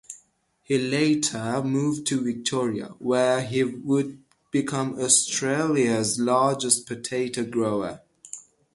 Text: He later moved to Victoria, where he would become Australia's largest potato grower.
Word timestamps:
He 0.63 0.79
later 0.79 1.61
moved 1.63 2.07
to 2.07 2.19
Victoria, 2.21 2.95
where 2.97 3.41
he 3.43 3.63
would 3.63 4.19
become 4.49 4.97
Australia's 4.99 6.17
largest 6.17 6.87
potato 6.87 7.45
grower. 7.45 8.01